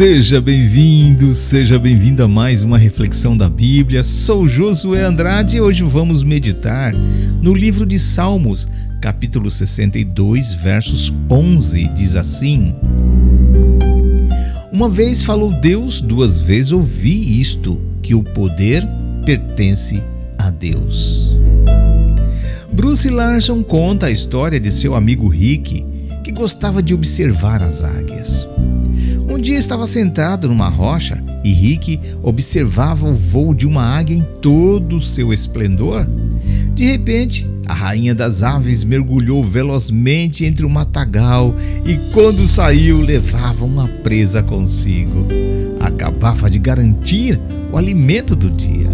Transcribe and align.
Seja 0.00 0.40
bem-vindo, 0.40 1.34
seja 1.34 1.78
bem-vinda 1.78 2.24
a 2.24 2.26
mais 2.26 2.62
uma 2.62 2.78
reflexão 2.78 3.36
da 3.36 3.50
Bíblia. 3.50 4.02
Sou 4.02 4.48
Josué 4.48 5.02
Andrade 5.02 5.58
e 5.58 5.60
hoje 5.60 5.82
vamos 5.82 6.22
meditar 6.22 6.94
no 7.42 7.52
livro 7.52 7.84
de 7.84 7.98
Salmos, 7.98 8.66
capítulo 8.98 9.50
62, 9.50 10.54
versos 10.54 11.12
11. 11.30 11.88
Diz 11.88 12.16
assim: 12.16 12.74
Uma 14.72 14.88
vez 14.88 15.22
falou 15.22 15.52
Deus, 15.52 16.00
duas 16.00 16.40
vezes 16.40 16.72
ouvi 16.72 17.38
isto, 17.38 17.78
que 18.00 18.14
o 18.14 18.22
poder 18.22 18.88
pertence 19.26 20.02
a 20.38 20.48
Deus. 20.48 21.38
Bruce 22.72 23.10
Larson 23.10 23.62
conta 23.62 24.06
a 24.06 24.10
história 24.10 24.58
de 24.58 24.72
seu 24.72 24.94
amigo 24.94 25.28
Rick, 25.28 25.84
que 26.24 26.32
gostava 26.32 26.82
de 26.82 26.94
observar 26.94 27.60
as 27.60 27.84
águias. 27.84 28.48
Um 29.40 29.42
dia 29.42 29.56
estava 29.56 29.86
sentado 29.86 30.48
numa 30.48 30.68
rocha 30.68 31.18
e 31.42 31.50
Rick 31.50 31.98
observava 32.22 33.08
o 33.08 33.14
voo 33.14 33.54
de 33.54 33.66
uma 33.66 33.82
águia 33.82 34.14
em 34.14 34.26
todo 34.42 34.96
o 34.96 35.00
seu 35.00 35.32
esplendor. 35.32 36.06
De 36.74 36.84
repente, 36.84 37.48
a 37.64 37.72
rainha 37.72 38.14
das 38.14 38.42
aves 38.42 38.84
mergulhou 38.84 39.42
velozmente 39.42 40.44
entre 40.44 40.66
o 40.66 40.68
matagal 40.68 41.54
e, 41.86 41.96
quando 42.12 42.46
saiu, 42.46 43.00
levava 43.00 43.64
uma 43.64 43.88
presa 43.88 44.42
consigo. 44.42 45.26
Acabava 45.80 46.50
de 46.50 46.58
garantir 46.58 47.40
o 47.72 47.78
alimento 47.78 48.36
do 48.36 48.50
dia. 48.50 48.90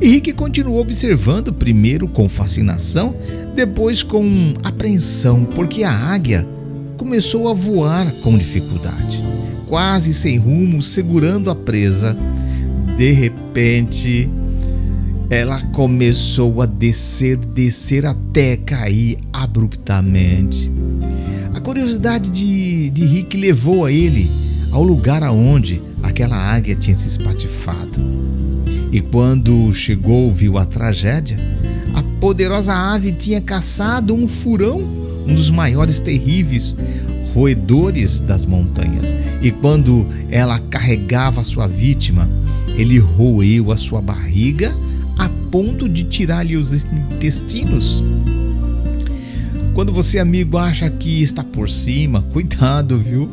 Rick 0.00 0.32
continuou 0.32 0.80
observando, 0.80 1.52
primeiro 1.52 2.08
com 2.08 2.26
fascinação, 2.26 3.14
depois 3.54 4.02
com 4.02 4.54
apreensão, 4.64 5.44
porque 5.44 5.84
a 5.84 5.92
águia 5.92 6.48
começou 6.96 7.50
a 7.50 7.52
voar 7.52 8.10
com 8.22 8.38
dificuldade 8.38 9.31
quase 9.72 10.12
sem 10.12 10.36
rumo, 10.36 10.82
segurando 10.82 11.50
a 11.50 11.54
presa. 11.54 12.14
De 12.98 13.10
repente, 13.10 14.30
ela 15.30 15.62
começou 15.68 16.60
a 16.60 16.66
descer, 16.66 17.38
descer 17.38 18.04
até 18.04 18.58
cair 18.58 19.16
abruptamente. 19.32 20.70
A 21.54 21.60
curiosidade 21.60 22.28
de, 22.28 22.90
de 22.90 23.02
Rick 23.02 23.34
levou 23.34 23.86
a 23.86 23.90
ele 23.90 24.30
ao 24.70 24.82
lugar 24.82 25.22
aonde 25.22 25.80
aquela 26.02 26.36
águia 26.36 26.76
tinha 26.76 26.94
se 26.94 27.08
espatifado. 27.08 27.98
E 28.92 29.00
quando 29.00 29.72
chegou, 29.72 30.30
viu 30.30 30.58
a 30.58 30.66
tragédia. 30.66 31.38
A 31.94 32.02
poderosa 32.20 32.74
ave 32.74 33.10
tinha 33.12 33.40
caçado 33.40 34.14
um 34.14 34.26
furão, 34.26 34.82
um 35.26 35.32
dos 35.32 35.50
maiores 35.50 35.98
terríveis, 35.98 36.76
roedores 37.34 38.20
das 38.20 38.46
montanhas. 38.46 39.16
E 39.40 39.50
quando 39.50 40.06
ela 40.30 40.58
carregava 40.58 41.44
sua 41.44 41.66
vítima, 41.66 42.28
ele 42.76 42.98
roeu 42.98 43.72
a 43.72 43.76
sua 43.76 44.00
barriga 44.00 44.72
a 45.18 45.28
ponto 45.50 45.88
de 45.88 46.04
tirar-lhe 46.04 46.56
os 46.56 46.72
intestinos. 46.84 48.02
Quando 49.74 49.92
você, 49.92 50.18
amigo, 50.18 50.58
acha 50.58 50.88
que 50.90 51.22
está 51.22 51.42
por 51.42 51.68
cima, 51.68 52.22
cuidado, 52.32 52.98
viu? 52.98 53.28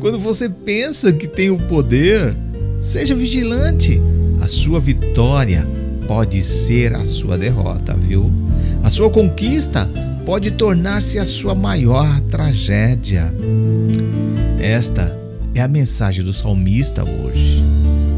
Quando 0.00 0.18
você 0.18 0.48
pensa 0.48 1.12
que 1.12 1.26
tem 1.26 1.50
o 1.50 1.58
poder, 1.58 2.36
seja 2.78 3.14
vigilante. 3.14 4.00
A 4.40 4.48
sua 4.48 4.80
vitória 4.80 5.66
pode 6.06 6.42
ser 6.42 6.94
a 6.94 7.06
sua 7.06 7.38
derrota, 7.38 7.94
viu? 7.94 8.30
A 8.82 8.90
sua 8.90 9.08
conquista 9.10 9.88
pode 10.24 10.52
tornar-se 10.52 11.18
a 11.18 11.26
sua 11.26 11.54
maior 11.54 12.20
tragédia. 12.22 13.32
Esta 14.58 15.16
é 15.54 15.60
a 15.60 15.68
mensagem 15.68 16.24
do 16.24 16.32
salmista 16.32 17.04
hoje. 17.04 17.62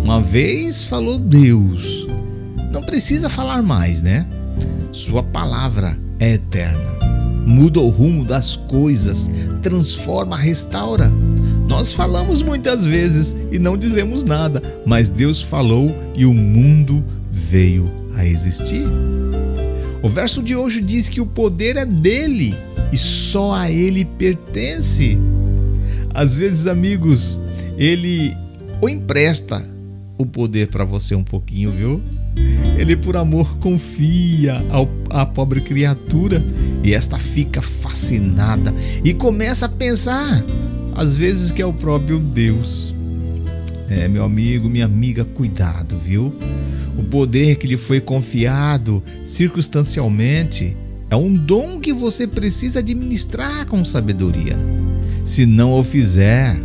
Uma 0.03 0.21
vez 0.21 0.85
falou 0.85 1.19
Deus, 1.19 2.07
não 2.73 2.83
precisa 2.83 3.31
falar 3.31 3.63
mais, 3.63 4.03
né? 4.03 4.27
Sua 4.93 5.23
palavra 5.23 5.99
é 6.21 6.35
eterna. 6.35 6.95
Muda 7.47 7.81
o 7.81 7.89
rumo 7.89 8.25
das 8.25 8.57
coisas, 8.57 9.31
transforma, 9.63 10.37
restaura. 10.37 11.11
Nós 11.69 11.93
falamos 11.93 12.43
muitas 12.43 12.85
vezes 12.85 13.35
e 13.51 13.59
não 13.59 13.77
dizemos 13.77 14.25
nada, 14.25 14.63
mas 14.87 15.09
Deus 15.09 15.43
falou 15.43 15.95
e 16.17 16.25
o 16.25 16.35
mundo 16.35 17.05
veio 17.31 17.91
a 18.17 18.25
existir. 18.27 18.85
O 20.05 20.09
verso 20.11 20.43
de 20.43 20.55
hoje 20.55 20.83
diz 20.83 21.09
que 21.09 21.19
o 21.19 21.25
poder 21.25 21.79
é 21.79 21.87
dele 21.87 22.55
e 22.93 22.99
só 22.99 23.55
a 23.55 23.71
ele 23.71 24.05
pertence. 24.05 25.17
Às 26.13 26.37
vezes, 26.37 26.67
amigos, 26.67 27.39
ele 27.79 28.31
o 28.83 28.89
empresta 28.91 29.63
o 30.19 30.27
poder 30.27 30.69
para 30.69 30.85
você 30.85 31.15
um 31.15 31.25
pouquinho, 31.25 31.71
viu? 31.71 32.03
Ele 32.77 32.95
por 32.97 33.17
amor 33.17 33.57
confia 33.61 34.63
ao, 34.69 34.87
à 35.09 35.25
pobre 35.25 35.63
criatura 35.63 36.45
e 36.83 36.93
esta 36.93 37.19
fica 37.19 37.63
fascinada 37.63 38.75
e 39.03 39.15
começa 39.15 39.65
a 39.65 39.71
pensar, 39.71 40.45
às 40.95 41.17
vezes, 41.17 41.51
que 41.51 41.63
é 41.63 41.67
o 41.67 41.73
próprio 41.73 42.21
Deus. 42.21 42.95
É, 43.97 44.09
meu 44.09 44.25
amigo, 44.25 44.69
minha 44.69 44.87
amiga, 44.87 45.25
cuidado, 45.25 45.97
viu? 45.97 46.35
O 46.99 47.05
poder 47.05 47.55
que 47.55 47.67
lhe 47.69 47.77
foi 47.77 48.01
confiado 48.01 49.01
circunstancialmente 49.23 50.77
é 51.09 51.15
um 51.15 51.33
dom 51.33 51.79
que 51.79 51.93
você 51.93 52.27
precisa 52.27 52.81
administrar 52.81 53.65
com 53.67 53.85
sabedoria. 53.85 54.57
Se 55.25 55.47
não 55.47 55.79
o 55.79 55.85
fizer, 55.85 56.61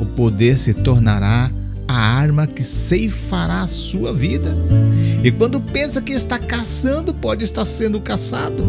o 0.00 0.06
poder 0.06 0.56
se 0.56 0.72
tornará 0.72 1.52
a 1.86 1.94
arma 1.94 2.46
que 2.46 2.62
ceifará 2.62 3.60
a 3.60 3.66
sua 3.66 4.14
vida. 4.14 4.56
E 5.22 5.30
quando 5.30 5.60
pensa 5.60 6.00
que 6.00 6.12
está 6.12 6.38
caçando, 6.38 7.12
pode 7.12 7.44
estar 7.44 7.66
sendo 7.66 8.00
caçado. 8.00 8.66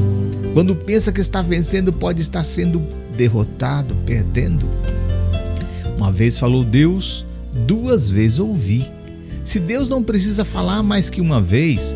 Quando 0.53 0.75
pensa 0.75 1.13
que 1.13 1.22
está 1.22 1.41
vencendo, 1.41 1.94
pode 1.94 2.22
estar 2.22 2.44
sendo 2.44 2.85
derrotado, 3.16 3.96
perdendo. 4.06 4.69
Uma 5.97 6.11
vez 6.11 6.38
falou 6.38 6.66
Deus, 6.66 7.25
duas 7.54 8.10
vezes 8.10 8.40
ouvi. 8.40 8.90
Se 9.44 9.60
Deus 9.60 9.90
não 9.90 10.04
precisa 10.04 10.46
falar 10.46 10.84
mais 10.84 11.10
que 11.10 11.22
uma 11.22 11.42
vez, 11.42 11.96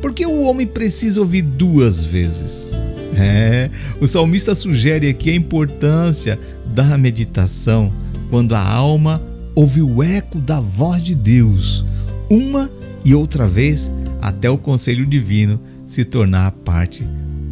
por 0.00 0.12
que 0.12 0.26
o 0.26 0.42
homem 0.42 0.66
precisa 0.66 1.20
ouvir 1.20 1.42
duas 1.42 2.04
vezes? 2.04 2.72
É, 3.16 3.70
o 4.00 4.06
salmista 4.06 4.54
sugere 4.54 5.08
aqui 5.08 5.30
a 5.30 5.34
importância 5.34 6.38
da 6.74 6.96
meditação 6.96 7.92
quando 8.30 8.54
a 8.54 8.66
alma 8.66 9.22
ouve 9.54 9.82
o 9.82 10.02
eco 10.02 10.40
da 10.40 10.60
voz 10.60 11.02
de 11.02 11.14
Deus, 11.14 11.84
uma 12.30 12.70
e 13.04 13.14
outra 13.14 13.46
vez, 13.46 13.92
até 14.20 14.48
o 14.48 14.56
conselho 14.56 15.04
divino 15.04 15.60
se 15.84 16.04
tornar 16.04 16.52
parte 16.52 17.04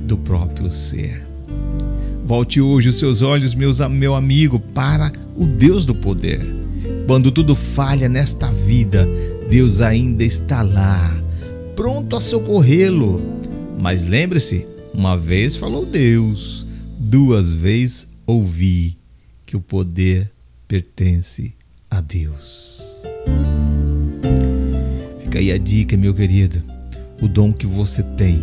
do 0.07 0.17
próprio 0.17 0.73
ser. 0.73 1.27
Volte 2.25 2.61
hoje 2.61 2.89
os 2.89 2.99
seus 2.99 3.23
olhos, 3.23 3.55
meus, 3.55 3.81
meu 3.81 4.15
amigo, 4.15 4.59
para 4.59 5.13
o 5.37 5.45
Deus 5.45 5.85
do 5.85 5.95
poder. 5.95 6.60
Quando 7.07 7.31
tudo 7.31 7.55
falha 7.55 8.09
nesta 8.09 8.51
vida, 8.53 9.09
Deus 9.49 9.81
ainda 9.81 10.25
está 10.25 10.63
lá, 10.63 11.21
pronto 11.75 12.15
a 12.17 12.21
socorrê-lo. 12.21 13.21
Mas 13.79 14.07
lembre-se, 14.07 14.67
uma 14.93 15.17
vez 15.17 15.57
falou 15.57 15.85
Deus, 15.85 16.67
duas 16.99 17.53
vezes 17.53 18.07
ouvi 18.27 18.97
que 19.45 19.57
o 19.57 19.61
poder 19.61 20.31
pertence 20.69 21.53
a 21.91 22.01
Deus. 22.01 23.03
Fica 25.19 25.39
aí 25.39 25.51
a 25.51 25.59
dica, 25.59 25.97
meu 25.97 26.15
querido. 26.15 26.63
O 27.21 27.27
dom 27.27 27.53
que 27.53 27.67
você 27.67 28.03
tem, 28.03 28.41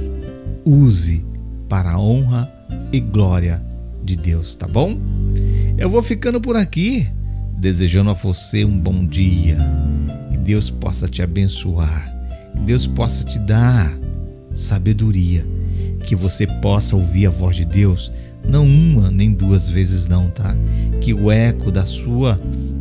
use 0.65 1.25
para 1.69 1.91
a 1.91 1.99
honra 1.99 2.51
e 2.91 2.99
glória 2.99 3.63
de 4.03 4.15
Deus, 4.15 4.55
tá 4.55 4.67
bom? 4.67 4.97
Eu 5.77 5.89
vou 5.89 6.01
ficando 6.01 6.39
por 6.39 6.55
aqui, 6.55 7.07
desejando 7.57 8.09
a 8.09 8.13
você 8.13 8.63
um 8.63 8.79
bom 8.79 9.05
dia 9.05 9.57
Deus 10.47 10.69
possa 10.69 11.09
te 11.09 11.21
abençoar, 11.21 12.09
que 12.55 12.61
Deus 12.61 12.87
possa 12.87 13.21
te 13.25 13.37
dar 13.37 13.93
sabedoria, 14.53 15.45
que 16.05 16.15
você 16.15 16.47
possa 16.47 16.95
ouvir 16.95 17.25
a 17.25 17.29
voz 17.29 17.57
de 17.57 17.65
Deus, 17.65 18.13
não 18.47 18.65
uma 18.65 19.11
nem 19.11 19.33
duas 19.33 19.67
vezes, 19.67 20.07
não, 20.07 20.29
tá? 20.29 20.55
Que 21.01 21.13
o 21.13 21.29
eco 21.29 21.69
da 21.69 21.85
sua 21.85 22.39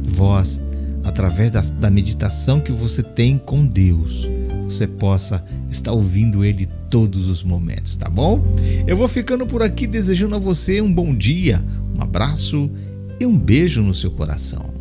voz, 0.09 0.63
através 1.03 1.51
da, 1.51 1.61
da 1.61 1.91
meditação 1.91 2.61
que 2.61 2.71
você 2.71 3.03
tem 3.03 3.37
com 3.37 3.67
Deus, 3.67 4.31
você 4.65 4.87
possa 4.87 5.45
estar 5.69 5.91
ouvindo 5.91 6.45
Ele 6.45 6.69
todos 6.89 7.29
os 7.29 7.43
momentos, 7.43 7.97
tá 7.97 8.09
bom? 8.09 8.47
Eu 8.87 8.97
vou 8.97 9.09
ficando 9.09 9.45
por 9.45 9.61
aqui 9.61 9.89
desejando 9.89 10.37
a 10.37 10.39
você 10.39 10.81
um 10.81 10.93
bom 10.93 11.13
dia, 11.13 11.65
um 11.97 12.01
abraço 12.01 12.71
e 13.19 13.27
um 13.27 13.39
beijo 13.39 13.83
no 13.83 13.95
seu 13.95 14.11
coração. 14.11 14.76